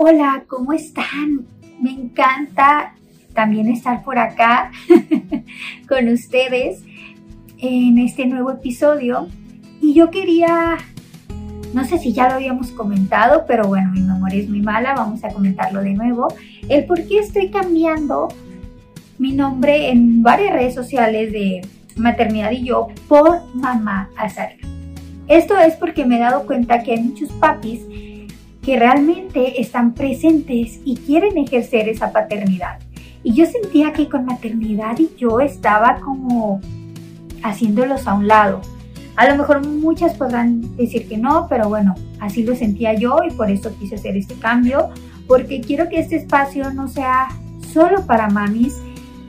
[0.00, 1.44] Hola, ¿cómo están?
[1.80, 2.94] Me encanta
[3.34, 4.70] también estar por acá
[5.88, 6.84] con ustedes
[7.58, 9.26] en este nuevo episodio.
[9.80, 10.78] Y yo quería,
[11.74, 15.24] no sé si ya lo habíamos comentado, pero bueno, mi memoria es muy mala, vamos
[15.24, 16.28] a comentarlo de nuevo.
[16.68, 18.28] El por qué estoy cambiando
[19.18, 21.62] mi nombre en varias redes sociales de
[21.96, 24.58] maternidad y yo por mamá Azalea.
[25.26, 27.80] Esto es porque me he dado cuenta que hay muchos papis
[28.68, 32.78] que realmente están presentes y quieren ejercer esa paternidad.
[33.22, 36.60] Y yo sentía que con maternidad y yo estaba como
[37.42, 38.60] haciéndolos a un lado.
[39.16, 43.32] A lo mejor muchas podrán decir que no, pero bueno, así lo sentía yo y
[43.32, 44.90] por eso quise hacer este cambio,
[45.26, 47.28] porque quiero que este espacio no sea
[47.72, 48.76] solo para mamis,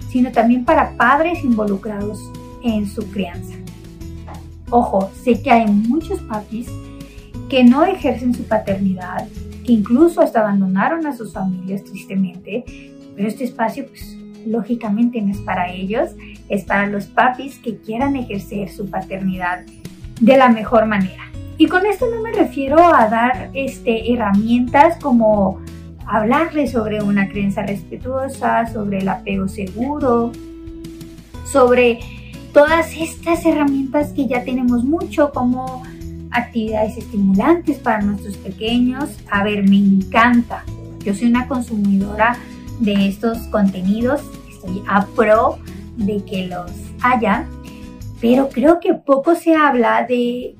[0.09, 2.19] sino también para padres involucrados
[2.61, 3.53] en su crianza.
[4.69, 6.67] Ojo, sé que hay muchos papis
[7.49, 9.27] que no ejercen su paternidad,
[9.65, 12.63] que incluso hasta abandonaron a sus familias tristemente,
[13.15, 16.11] pero este espacio pues lógicamente no es para ellos,
[16.47, 19.65] es para los papis que quieran ejercer su paternidad
[20.21, 21.23] de la mejor manera.
[21.57, 25.59] Y con esto no me refiero a dar este, herramientas como
[26.05, 30.31] hablarles sobre una creencia respetuosa, sobre el apego seguro,
[31.45, 31.99] sobre
[32.53, 35.83] todas estas herramientas que ya tenemos mucho como
[36.31, 39.09] actividades estimulantes para nuestros pequeños.
[39.29, 40.63] A ver, me encanta.
[41.03, 42.37] Yo soy una consumidora
[42.79, 45.59] de estos contenidos, estoy a pro
[45.97, 47.45] de que los haya,
[48.21, 50.55] pero creo que poco se habla de,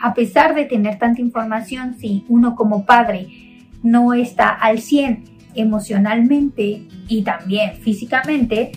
[0.00, 3.28] a pesar de tener tanta información, si uno como padre
[3.82, 8.72] no está al 100 emocionalmente y también físicamente,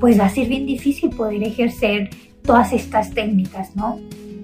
[0.00, 2.10] pues va a ser bien difícil poder ejercer
[2.42, 3.98] todas estas técnicas, ¿no?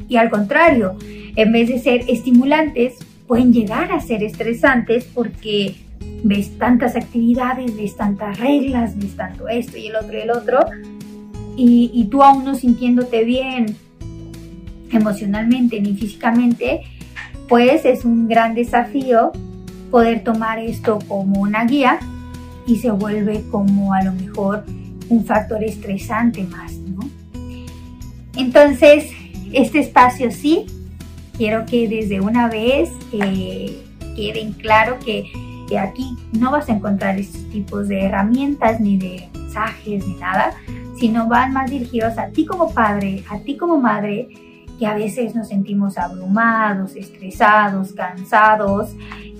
[0.08, 0.96] Y al contrario,
[1.36, 2.94] en vez de ser estimulantes,
[3.26, 5.76] pueden llegar a ser estresantes porque
[6.24, 10.58] ves tantas actividades, ves tantas reglas, ves tanto esto y el otro y el otro,
[11.56, 13.76] y, y tú aún no sintiéndote bien
[14.90, 16.82] emocionalmente ni físicamente,
[17.48, 19.32] pues es un gran desafío
[19.90, 21.98] poder tomar esto como una guía
[22.66, 24.64] y se vuelve como a lo mejor
[25.08, 27.00] un factor estresante más, ¿no?
[28.36, 29.10] Entonces,
[29.52, 30.66] este espacio sí,
[31.36, 33.82] quiero que desde una vez eh,
[34.16, 35.30] queden claro que,
[35.72, 40.52] aquí no vas a encontrar estos tipos de herramientas ni de mensajes ni nada,
[40.98, 44.28] sino van más dirigidos a ti como padre, a ti como madre,
[44.78, 48.90] que a veces nos sentimos abrumados, estresados, cansados,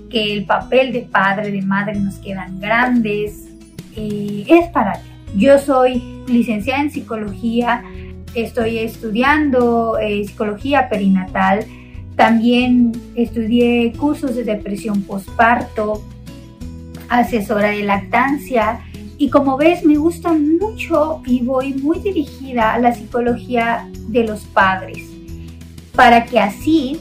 [0.09, 3.49] que el papel de padre, de madre nos quedan grandes.
[3.95, 5.11] Eh, es para ti.
[5.37, 7.85] Yo soy licenciada en psicología,
[8.35, 11.67] estoy estudiando eh, psicología perinatal,
[12.17, 16.03] también estudié cursos de depresión postparto,
[17.09, 18.81] asesora de lactancia
[19.19, 24.41] y como ves me gusta mucho y voy muy dirigida a la psicología de los
[24.45, 25.13] padres
[25.95, 26.99] para que así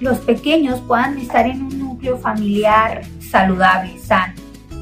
[0.00, 4.34] los pequeños puedan estar en un núcleo familiar saludable, sano.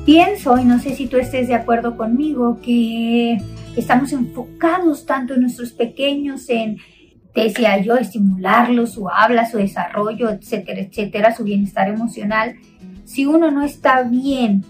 [0.06, 3.38] Pienso, y no sé si tú estés de acuerdo conmigo, que
[3.76, 6.78] estamos enfocados tanto en nuestros pequeños, en,
[7.34, 12.56] decía yo, estimularlos, su habla, su desarrollo, etcétera, etcétera, su bienestar emocional.
[13.04, 14.64] Si uno no está bien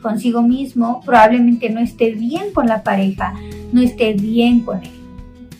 [0.00, 3.34] consigo mismo, probablemente no esté bien con la pareja,
[3.72, 5.01] no esté bien con él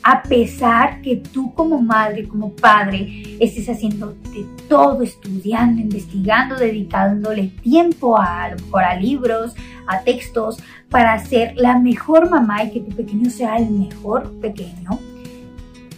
[0.02, 7.52] a pesar que tú como madre, como padre, estés haciendo de todo, estudiando, investigando, dedicándole
[7.62, 9.54] tiempo a, lo mejor a libros,
[9.86, 10.58] a textos,
[10.90, 14.98] para ser la mejor mamá y que tu pequeño sea el mejor pequeño.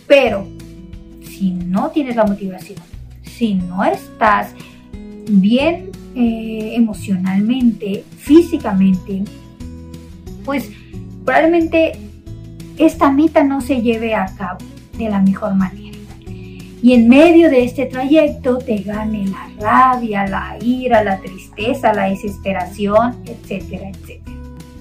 [0.07, 0.47] Pero
[1.23, 2.79] si no tienes la motivación,
[3.23, 4.55] si no estás
[5.27, 9.25] bien eh, emocionalmente, físicamente,
[10.45, 10.71] pues
[11.25, 11.99] probablemente
[12.79, 14.59] esta meta no se lleve a cabo
[14.99, 15.99] de la mejor manera.
[16.83, 22.11] Y en medio de este trayecto te gane la rabia, la ira, la tristeza, la
[22.11, 24.37] desesperación, etcétera, etcétera.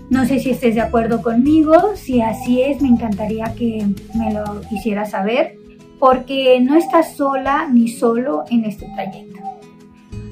[0.10, 4.62] No sé si estés de acuerdo conmigo, si así es, me encantaría que me lo
[4.70, 5.58] hicieras saber,
[5.98, 9.40] porque no estás sola ni solo en este trayecto.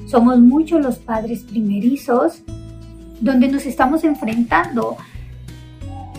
[0.06, 2.42] Somos muchos los padres primerizos
[3.20, 4.98] donde nos estamos enfrentando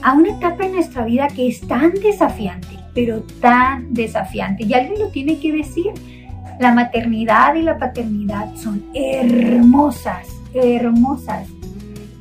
[0.03, 4.63] a una etapa en nuestra vida que es tan desafiante, pero tan desafiante.
[4.63, 5.93] Y alguien lo tiene que decir.
[6.59, 11.47] La maternidad y la paternidad son hermosas, hermosas.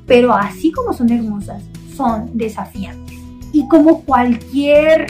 [0.06, 1.62] Pero así como son hermosas,
[1.96, 3.18] son desafiantes.
[3.52, 5.06] Y como cualquier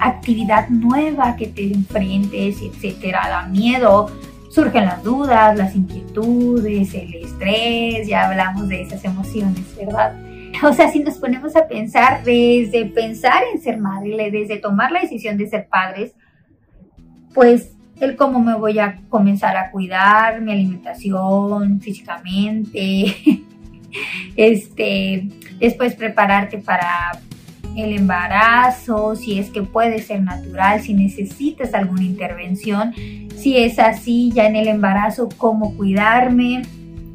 [0.00, 4.10] actividad nueva que te enfrentes, etcétera, da miedo,
[4.50, 10.14] surgen las dudas, las inquietudes, el estrés, ya hablamos de esas emociones, ¿verdad?
[10.62, 15.00] O sea, si nos ponemos a pensar desde pensar en ser madre, desde tomar la
[15.00, 16.12] decisión de ser padres,
[17.32, 23.16] pues el cómo me voy a comenzar a cuidar, mi alimentación físicamente,
[24.36, 25.28] este,
[25.58, 27.12] después prepararte para
[27.76, 32.92] el embarazo, si es que puede ser natural, si necesitas alguna intervención,
[33.36, 36.62] si es así ya en el embarazo, cómo cuidarme,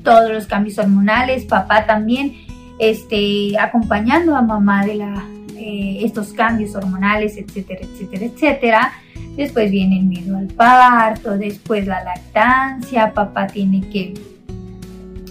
[0.04, 2.34] todos los cambios hormonales, papá también,
[2.80, 8.92] este, acompañando a mamá de la, eh, estos cambios hormonales, etcétera, etcétera, etcétera.
[9.36, 14.14] Después viene el miedo al parto, después la lactancia, papá tiene que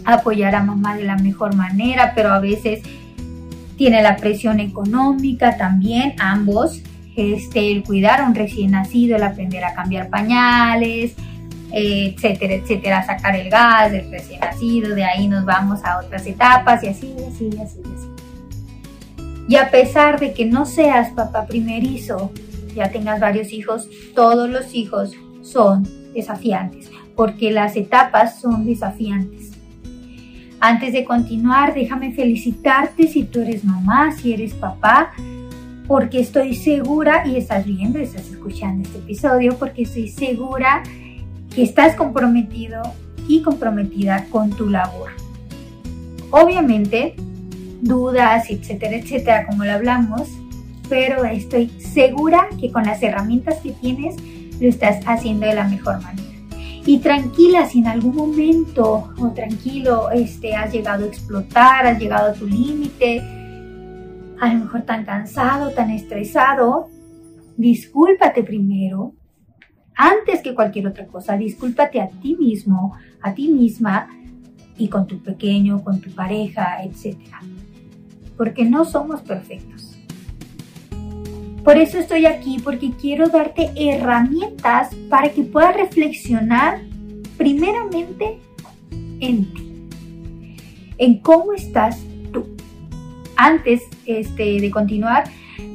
[0.04, 2.80] apoyar a mamá de la mejor manera, pero a veces
[3.76, 6.82] tiene la presión económica también, ambos,
[7.16, 11.14] este, el cuidar a un recién nacido, el aprender a cambiar pañales,
[11.73, 16.82] etcétera, etcétera, sacar el gas del recién nacido, de ahí nos vamos a otras etapas
[16.82, 18.09] y así, así, así, así.
[19.49, 22.32] Y a pesar de que no seas papá primerizo,
[22.75, 29.53] ya tengas varios hijos, todos los hijos son desafiantes, porque las etapas son desafiantes.
[30.61, 35.12] Antes de continuar, déjame felicitarte si tú eres mamá, si eres papá,
[35.87, 40.82] porque estoy segura, y estás viendo, estás escuchando este episodio, porque estoy segura
[41.62, 42.82] estás comprometido
[43.26, 45.10] y comprometida con tu labor.
[46.31, 47.14] Obviamente,
[47.81, 50.28] dudas, etcétera, etcétera, como lo hablamos,
[50.88, 54.16] pero estoy segura que con las herramientas que tienes
[54.60, 56.28] lo estás haciendo de la mejor manera.
[56.87, 62.31] Y tranquila, si en algún momento o tranquilo este, has llegado a explotar, has llegado
[62.31, 63.20] a tu límite,
[64.40, 66.88] a lo mejor tan cansado, tan estresado,
[67.56, 69.14] discúlpate primero,
[70.00, 74.08] antes que cualquier otra cosa, discúlpate a ti mismo, a ti misma
[74.78, 77.18] y con tu pequeño, con tu pareja, etc.
[78.36, 79.98] Porque no somos perfectos.
[81.64, 86.80] Por eso estoy aquí, porque quiero darte herramientas para que puedas reflexionar
[87.36, 88.38] primeramente
[89.18, 89.88] en ti,
[90.98, 91.98] en cómo estás
[92.32, 92.46] tú.
[93.36, 95.24] Antes este, de continuar,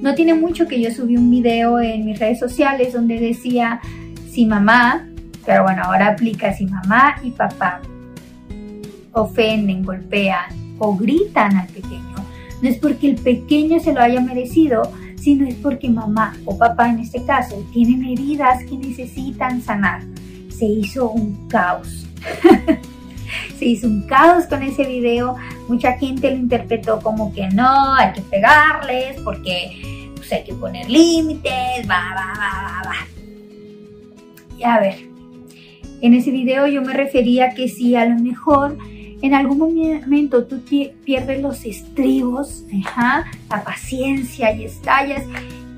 [0.01, 3.81] no tiene mucho que yo subí un video en mis redes sociales donde decía,
[4.33, 5.07] si mamá,
[5.45, 7.81] pero bueno, ahora aplica si mamá y papá
[9.12, 10.45] ofenden, golpean
[10.80, 12.15] o gritan al pequeño,
[12.62, 16.89] no es porque el pequeño se lo haya merecido, sino es porque mamá o papá
[16.89, 20.01] en este caso tienen heridas que necesitan sanar.
[20.50, 22.07] Se hizo un caos.
[23.59, 25.35] se hizo un caos con ese video.
[25.68, 30.89] Mucha gente lo interpretó como que no, hay que pegarles porque pues, hay que poner
[30.89, 33.12] límites, va, va, va, va, va.
[34.63, 34.95] A ver,
[36.01, 38.77] en ese video yo me refería que si a lo mejor
[39.24, 40.62] en algún momento tú
[41.06, 42.65] pierdes los estribos,
[43.50, 45.24] la paciencia y estallas.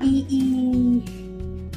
[0.02, 1.02] Y,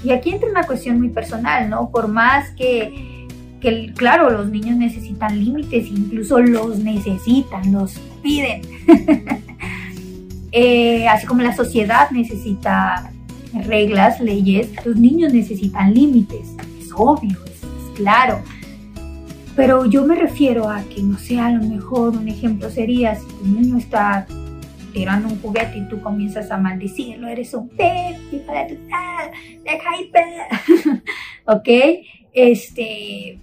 [0.03, 1.91] y, aquí entra una cuestión muy personal, ¿no?
[1.91, 3.27] Por más que,
[3.61, 8.61] que claro, los niños necesitan límites, incluso los necesitan, los piden.
[10.51, 13.11] Eh, así como la sociedad necesita
[13.67, 17.61] reglas, leyes, los niños necesitan límites, es obvio, es
[17.95, 18.41] claro.
[19.55, 23.25] Pero yo me refiero a que no sea a lo mejor un ejemplo sería si
[23.27, 24.25] tu niño está
[24.93, 28.51] tirando un juguete y tú comienzas a maldecirlo, eres un pez, de tu
[29.63, 31.03] deja
[31.45, 31.67] ¿ok?
[32.33, 33.39] Este,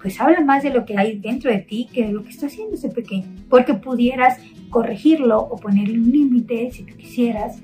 [0.00, 2.46] pues habla más de lo que hay dentro de ti que de lo que está
[2.46, 4.38] haciendo ese pequeño, porque pudieras
[4.70, 7.58] corregirlo o ponerle un límite, si tú quisieras,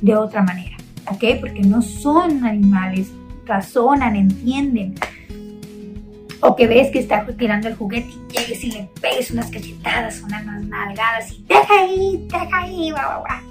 [0.00, 0.76] de otra manera,
[1.10, 1.40] ¿ok?
[1.40, 3.12] Porque no son animales,
[3.46, 4.94] razonan, entienden,
[6.42, 10.20] o que ves que está tirando el juguete y llegues y le pegues unas cachetadas,
[10.22, 13.42] unas nalgadas y deja ahí, deja ahí, va, va,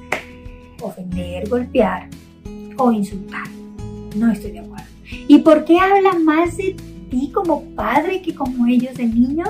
[0.82, 2.10] Ofender, golpear
[2.78, 3.48] o insultar.
[4.16, 4.86] No estoy de acuerdo.
[5.28, 6.76] ¿Y por qué habla más de
[7.10, 9.50] ti como padre que como ellos de niños?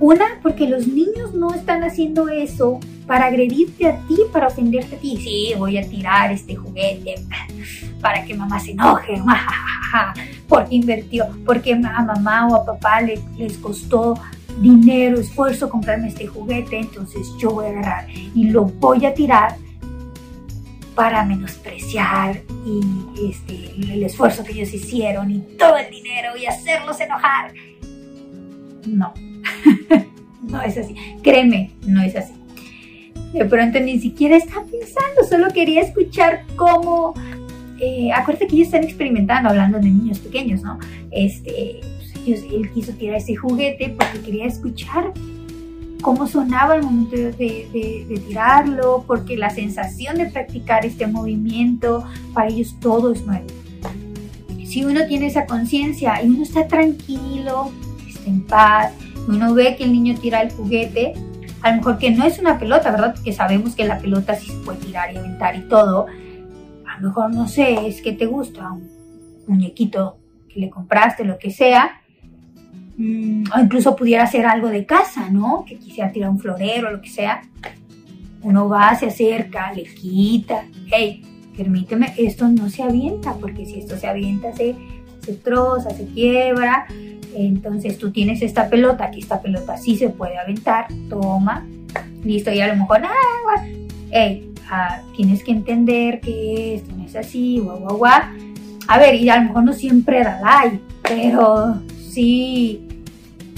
[0.00, 4.98] Una, porque los niños no están haciendo eso para agredirte a ti, para ofenderte a
[4.98, 5.16] ti.
[5.16, 7.14] Sí, voy a tirar este juguete
[8.00, 9.22] para que mamá se enoje,
[10.48, 14.14] porque invirtió, porque a mamá o a papá les costó
[14.60, 19.56] dinero, esfuerzo comprarme este juguete, entonces yo voy a agarrar y lo voy a tirar
[20.94, 27.00] para menospreciar y este, el esfuerzo que ellos hicieron y todo el dinero y hacerlos
[27.00, 27.52] enojar.
[28.84, 29.14] No,
[30.42, 30.96] no es así.
[31.22, 32.32] Créeme, no es así.
[33.32, 37.14] De pronto ni siquiera está pensando, solo quería escuchar cómo
[37.80, 40.78] eh, acuérdate que ellos están experimentando, hablando de niños pequeños, ¿no?
[41.10, 41.80] Este,
[42.24, 45.12] pues, él quiso tirar ese juguete porque quería escuchar
[46.02, 52.04] cómo sonaba el momento de, tirarlo, porque la sensación de practicar este movimiento,
[52.34, 53.46] para ellos todo es nuevo.
[54.66, 57.72] Si uno tiene esa conciencia y uno está tranquilo,
[58.06, 58.92] está en paz,
[59.26, 61.14] uno ve que el niño tira el juguete,
[61.62, 63.14] a lo mejor que no es una pelota, ¿verdad?
[63.14, 66.06] Porque sabemos que la pelota sí se puede tirar y aventar y todo.
[67.00, 68.88] Lo mejor, no sé, es que te gusta un
[69.46, 72.02] muñequito que le compraste, lo que sea,
[72.98, 75.64] Mm, o incluso pudiera ser algo de casa, ¿no?
[75.64, 77.42] Que quisiera tirar un florero, lo que sea.
[78.42, 80.64] Uno va, se acerca, le quita.
[80.90, 81.22] Hey,
[81.56, 84.74] permíteme, esto no se avienta, porque si esto se avienta, se,
[85.20, 86.86] se troza, se quiebra.
[87.36, 90.88] Entonces tú tienes esta pelota, que esta pelota sí se puede aventar.
[91.08, 91.64] Toma,
[92.24, 93.64] listo, y a lo mejor, ah,
[94.10, 98.22] hey, ah, tienes que entender que esto no es así, guau, guau, guau.
[98.86, 102.88] A ver, y a lo mejor no siempre da like, pero sí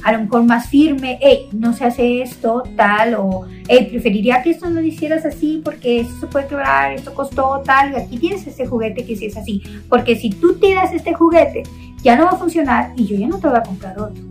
[0.03, 4.51] a lo mejor más firme, hey, no se hace esto, tal, o hey, preferiría que
[4.51, 8.19] esto no lo hicieras así porque esto se puede quebrar, esto costó tal, y aquí
[8.19, 11.65] tienes ese juguete que si es así, porque si tú tiras este juguete,
[12.03, 14.23] ya no va a funcionar y yo ya no te voy a comprar otro.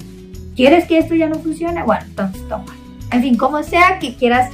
[0.56, 1.84] ¿Quieres que esto ya no funcione?
[1.84, 2.76] Bueno, entonces toma.
[3.12, 4.52] En fin, como sea que quieras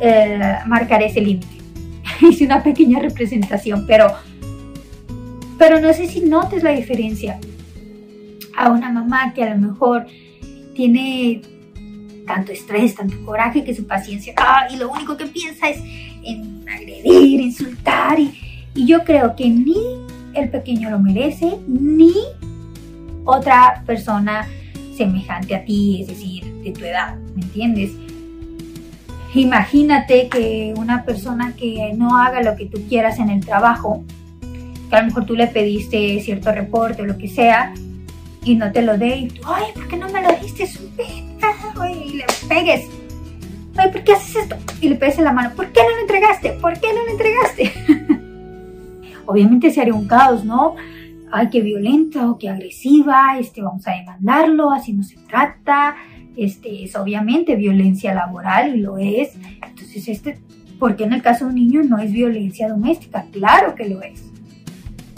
[0.00, 1.46] eh, marcar ese límite.
[2.20, 4.12] Hice una pequeña representación, pero,
[5.58, 7.38] pero no sé si notes la diferencia
[8.56, 10.06] a una mamá que a lo mejor
[10.74, 11.42] tiene
[12.26, 15.78] tanto estrés, tanto coraje que su paciencia, ah, y lo único que piensa es
[16.24, 18.32] en agredir, insultar, y,
[18.74, 19.76] y yo creo que ni
[20.34, 22.14] el pequeño lo merece, ni
[23.24, 24.48] otra persona
[24.96, 27.92] semejante a ti, es decir, de tu edad, ¿me entiendes?
[29.34, 34.04] Imagínate que una persona que no haga lo que tú quieras en el trabajo,
[34.88, 37.74] que a lo mejor tú le pediste cierto reporte o lo que sea,
[38.44, 40.68] y no te lo dé y tú, ay, ¿por qué no me lo diste?
[41.90, 42.88] Y le pegues.
[43.76, 44.56] Ay, ¿por qué haces esto?
[44.80, 45.50] Y le pegues en la mano.
[45.56, 46.52] ¿Por qué no lo entregaste?
[46.52, 47.72] ¿Por qué no lo entregaste?
[49.26, 50.76] Obviamente se haría un caos, ¿no?
[51.32, 55.96] Ay, qué violenta qué agresiva, este, vamos a demandarlo, así no se trata.
[56.36, 59.32] Este, es obviamente violencia laboral y lo es.
[59.66, 60.38] Entonces, este,
[60.78, 63.26] ¿por qué en el caso de un niño no es violencia doméstica?
[63.32, 64.24] Claro que lo es.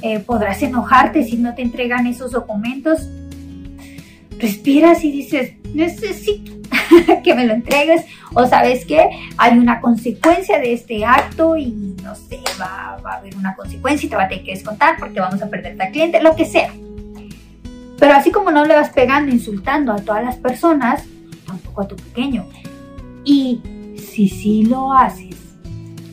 [0.03, 3.09] Eh, podrás enojarte si no te entregan esos documentos.
[4.39, 6.53] Respiras y dices, necesito
[7.25, 8.05] que me lo entregues
[8.35, 9.09] o sabes que
[9.39, 14.07] hay una consecuencia de este acto y no sé, va, va, a haber una consecuencia
[14.07, 16.45] y te va a tener que descontar porque vamos a perder al cliente, lo que
[16.45, 16.71] sea.
[17.99, 21.05] Pero así como no le vas pegando, insultando a todas las personas,
[21.47, 22.47] tampoco a tu pequeño.
[23.25, 23.61] Y
[23.97, 25.37] si sí lo haces,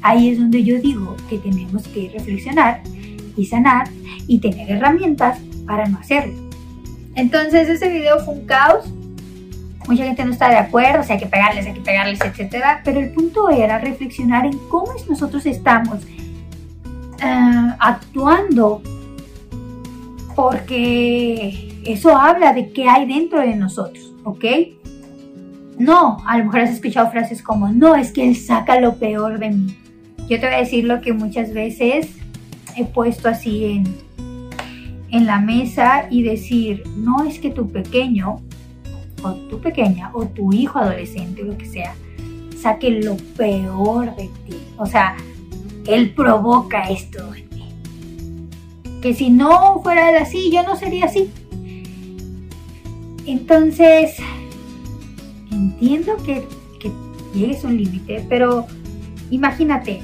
[0.02, 2.82] ahí es donde yo digo que tenemos que reflexionar
[3.36, 3.88] y sanar
[4.28, 6.34] y tener herramientas para no hacerlo.
[7.16, 8.86] Entonces ese video fue un caos.
[9.88, 12.80] Mucha gente no está de acuerdo, o sea, hay que pegarles, hay que pegarles, etc.
[12.86, 16.00] Pero el punto era reflexionar en cómo es nosotros estamos
[17.22, 18.82] uh, actuando
[20.36, 24.46] porque eso habla de qué hay dentro de nosotros, ¿ok?
[25.78, 29.40] No, a lo mejor has escuchado frases como, no, es que él saca lo peor
[29.40, 29.78] de mí.
[30.30, 32.16] Yo te voy a decir lo que muchas veces
[32.75, 33.84] he puesto así en,
[35.10, 38.40] en la mesa y decir, no es que tu pequeño
[39.24, 41.96] o tu pequeña o tu hijo adolescente, lo que sea,
[42.60, 44.58] saque lo peor de ti.
[44.78, 45.16] O sea,
[45.88, 47.20] él provoca esto.
[49.02, 51.30] Que si no fuera así, yo no sería así.
[53.25, 54.18] Entonces,
[55.51, 56.44] entiendo que,
[57.34, 58.68] llegues a un límite, pero
[59.32, 60.01] imagínate,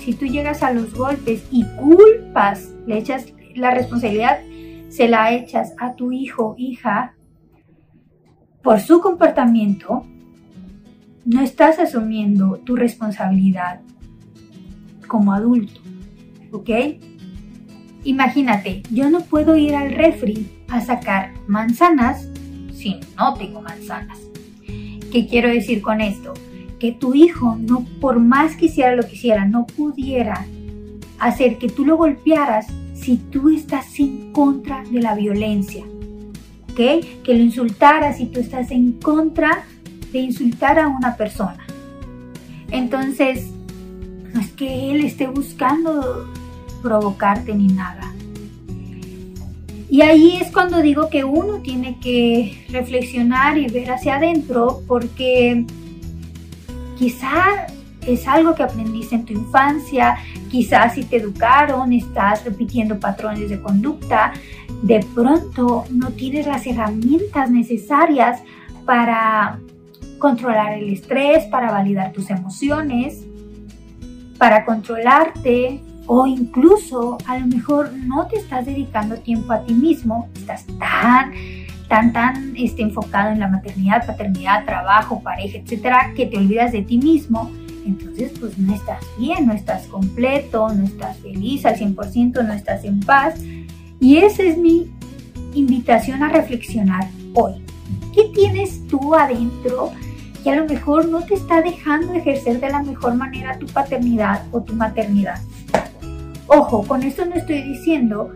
[0.00, 4.40] si tú llegas a los golpes y culpas, le echas la responsabilidad,
[4.88, 7.14] se la echas a tu hijo, hija,
[8.62, 10.04] por su comportamiento,
[11.24, 13.80] no estás asumiendo tu responsabilidad
[15.08, 15.80] como adulto,
[16.52, 16.70] ¿ok?
[18.04, 22.28] Imagínate, yo no puedo ir al refri a sacar manzanas
[23.16, 24.18] no tengo manzanas.
[25.12, 26.34] ¿Qué quiero decir con esto?
[26.78, 30.46] que tu hijo, no por más quisiera lo que quisiera, no pudiera
[31.18, 35.84] hacer que tú lo golpearas si tú estás en contra de la violencia.
[36.70, 36.76] ¿Ok?
[37.24, 39.64] Que lo insultaras si tú estás en contra
[40.12, 41.66] de insultar a una persona.
[42.70, 43.50] Entonces,
[44.34, 46.30] no es que él esté buscando
[46.82, 48.05] provocarte ni nada.
[49.88, 55.64] Y ahí es cuando digo que uno tiene que reflexionar y ver hacia adentro porque
[56.98, 57.66] quizá
[58.06, 60.16] es algo que aprendiste en tu infancia,
[60.50, 64.32] quizás si te educaron, estás repitiendo patrones de conducta,
[64.82, 68.42] de pronto no tienes las herramientas necesarias
[68.84, 69.58] para
[70.18, 73.24] controlar el estrés, para validar tus emociones,
[74.38, 80.28] para controlarte o incluso a lo mejor no te estás dedicando tiempo a ti mismo,
[80.36, 81.32] estás tan
[81.88, 86.82] tan tan este, enfocado en la maternidad, paternidad, trabajo, pareja, etcétera, que te olvidas de
[86.82, 87.50] ti mismo
[87.86, 92.84] entonces pues no estás bien, no estás completo, no estás feliz al 100%, no estás
[92.84, 93.40] en paz.
[94.00, 94.90] Y esa es mi
[95.54, 97.52] invitación a reflexionar hoy.
[98.12, 99.92] ¿Qué tienes tú adentro
[100.42, 104.42] que a lo mejor no te está dejando ejercer de la mejor manera tu paternidad
[104.50, 105.40] o tu maternidad?
[106.48, 108.32] Ojo, con esto no estoy diciendo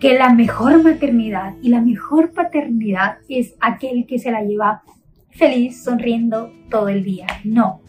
[0.00, 4.82] que la mejor maternidad y la mejor paternidad es aquel que se la lleva
[5.30, 7.26] feliz, sonriendo todo el día.
[7.44, 7.80] No,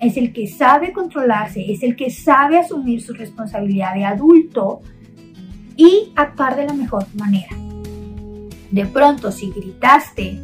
[0.00, 4.80] es el que sabe controlarse, es el que sabe asumir su responsabilidad de adulto
[5.76, 7.54] y actuar de la mejor manera.
[8.70, 10.40] De pronto, si gritaste,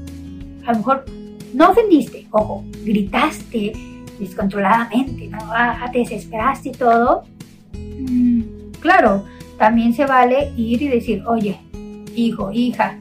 [0.67, 1.05] a lo mejor
[1.53, 3.73] no ofendiste, ojo, gritaste
[4.19, 5.39] descontroladamente, ¿no?
[5.51, 7.25] Ah, te desesperaste y todo,
[8.81, 9.25] claro,
[9.59, 11.59] también se vale ir y decir, oye,
[12.15, 12.99] hijo, hija,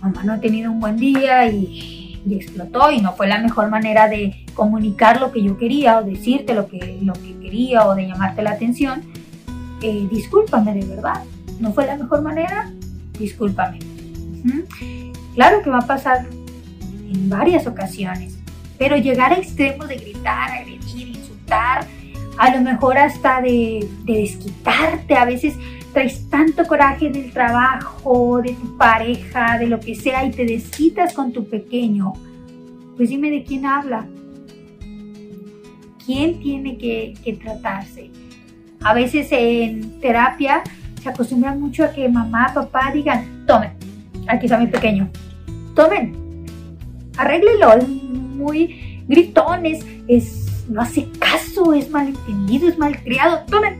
[0.00, 4.08] mamá no ha tenido un buen día y explotó y no fue la mejor manera
[4.08, 8.06] de comunicar lo que yo quería o decirte lo que, lo que quería o de
[8.08, 9.02] llamarte la atención,
[9.82, 11.22] eh, discúlpame de verdad.
[11.60, 12.70] ¿No fue la mejor manera?
[13.18, 13.78] Discúlpame.
[15.34, 16.26] Claro que va a pasar
[17.12, 18.38] en varias ocasiones,
[18.78, 21.86] pero llegar a extremos de gritar, agredir, insultar,
[22.38, 25.54] a lo mejor hasta de, de desquitarte, a veces
[25.92, 31.12] traes tanto coraje del trabajo, de tu pareja, de lo que sea, y te desquitas
[31.12, 32.12] con tu pequeño,
[32.96, 34.06] pues dime de quién habla.
[36.04, 38.10] ¿Quién tiene que, tratarse?
[38.80, 40.62] A veces en terapia
[41.02, 43.72] se acostumbra mucho a que mamá, papá digan, tomen,
[44.26, 45.10] aquí está mi pequeño,
[45.74, 46.46] tomen,
[47.16, 50.37] arréglenlo, es muy gritones, es,
[50.68, 53.78] no hace caso, es malentendido, es malcriado, tomen.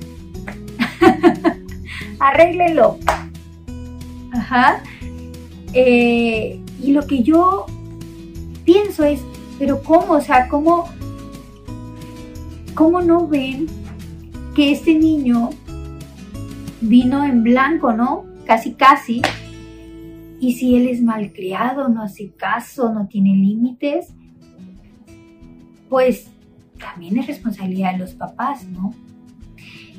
[2.18, 2.98] arréglenlo.
[4.32, 4.82] Ajá.
[5.74, 7.66] Eh, y lo que yo
[8.64, 9.20] pienso es,
[9.58, 10.14] pero ¿cómo?
[10.14, 10.88] O sea, ¿cómo,
[12.74, 13.66] cómo no ven
[14.54, 15.50] que este niño
[16.80, 18.24] vino en blanco, ¿no?
[18.46, 19.22] Casi, casi.
[20.40, 24.14] Y si él es malcriado, no hace caso, no tiene límites,
[25.88, 26.30] pues
[26.78, 28.94] también es responsabilidad de los papás, ¿no?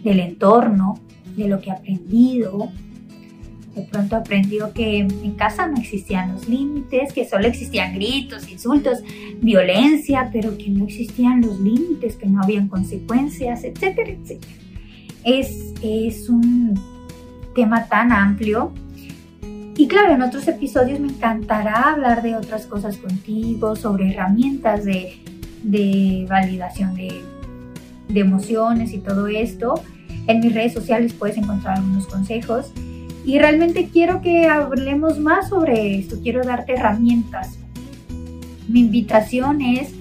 [0.03, 0.99] Del entorno,
[1.35, 2.71] de lo que ha aprendido.
[3.75, 8.99] De pronto aprendió que en casa no existían los límites, que solo existían gritos, insultos,
[9.41, 14.53] violencia, pero que no existían los límites, que no habían consecuencias, etcétera, etcétera.
[15.23, 16.79] Es, es un
[17.55, 18.73] tema tan amplio.
[19.77, 25.21] Y claro, en otros episodios me encantará hablar de otras cosas contigo, sobre herramientas de,
[25.63, 27.21] de validación de,
[28.07, 29.81] de emociones y todo esto.
[30.27, 32.71] En mis redes sociales puedes encontrar algunos consejos.
[33.25, 37.57] Y realmente quiero que hablemos más sobre esto, quiero darte herramientas.
[38.67, 39.93] Mi invitación es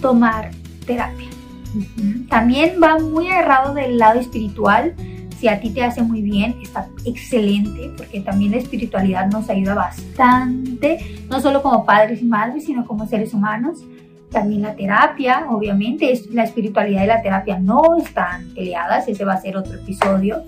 [0.00, 0.50] tomar
[0.86, 1.28] terapia.
[2.28, 4.94] También va muy agarrado del lado espiritual.
[5.38, 9.74] Si a ti te hace muy bien, está excelente, porque también la espiritualidad nos ayuda
[9.74, 13.84] bastante, no solo como padres y madres, sino como seres humanos.
[14.30, 19.40] También la terapia, obviamente, la espiritualidad y la terapia no están peleadas, ese va a
[19.40, 20.42] ser otro episodio,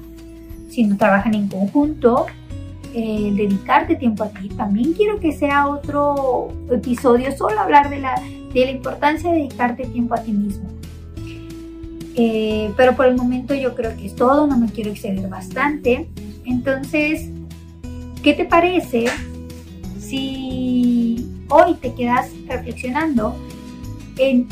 [0.68, 2.26] sino trabajan en conjunto.
[2.94, 8.20] El dedicarte tiempo a ti, también quiero que sea otro episodio, solo hablar de la,
[8.52, 10.68] de la importancia de dedicarte tiempo a ti mismo.
[12.16, 16.08] Eh, pero por el momento yo creo que es todo, no me quiero exceder bastante.
[16.44, 17.30] Entonces,
[18.22, 19.06] ¿qué te parece
[19.98, 23.36] si hoy te quedas reflexionando
[24.20, 24.46] en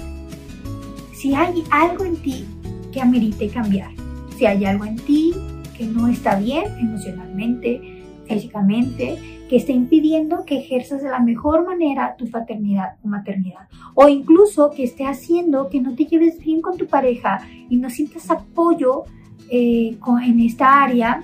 [1.12, 2.44] si hay algo en ti
[2.92, 3.90] que amerite cambiar,
[4.36, 5.34] si hay algo en ti
[5.76, 12.14] que no está bien emocionalmente, físicamente, que esté impidiendo que ejerzas de la mejor manera
[12.16, 16.76] tu paternidad o maternidad, o incluso que esté haciendo que no te lleves bien con
[16.76, 19.04] tu pareja y no sientas apoyo
[19.50, 21.22] eh, en esta área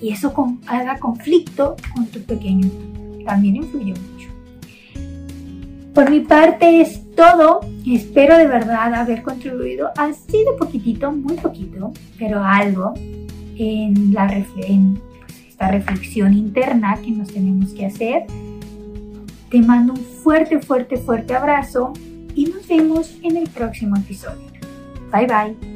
[0.00, 0.32] y eso
[0.66, 2.68] haga conflicto con tu pequeño,
[3.24, 4.37] también influye mucho.
[5.98, 7.58] Por mi parte es todo.
[7.84, 12.94] Espero de verdad haber contribuido así de poquitito, muy poquito, pero algo
[13.56, 15.00] en, la, en
[15.48, 18.26] esta reflexión interna que nos tenemos que hacer.
[19.50, 21.92] Te mando un fuerte, fuerte, fuerte abrazo
[22.32, 24.46] y nos vemos en el próximo episodio.
[25.12, 25.67] Bye bye.